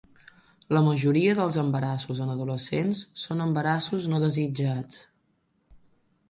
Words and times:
La 0.75 0.81
majoria 0.85 1.35
dels 1.39 1.57
embarassos 1.63 2.21
en 2.25 2.31
adolescents 2.37 3.03
són 3.25 3.45
embarassos 3.47 4.09
no 4.15 4.23
desitjats. 4.25 5.05